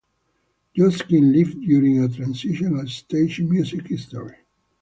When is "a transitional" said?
2.03-2.87